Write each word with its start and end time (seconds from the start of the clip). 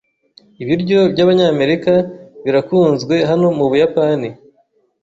Ibiryo 0.61 0.99
byabanyamerika 1.13 1.93
birakunzwe 2.43 3.15
hano 3.29 3.45
mubuyapani? 3.57 4.29